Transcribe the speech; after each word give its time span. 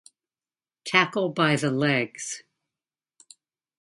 Tackle 0.83 1.29
by 1.29 1.55
the 1.55 1.69
legs. 1.69 2.41